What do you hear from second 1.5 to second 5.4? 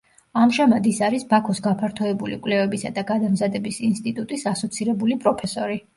გაფართოებული კვლევებისა და გადამზადების ინსტიტუტის ასოცირებული